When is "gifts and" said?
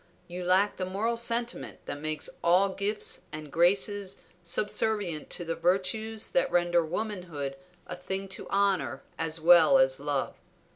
2.69-3.51